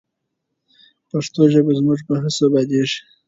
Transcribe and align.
پښتو 1.09 1.41
ژبه 1.53 1.71
زموږ 1.79 1.99
په 2.07 2.13
هڅو 2.21 2.43
ابادیږي. 2.49 2.99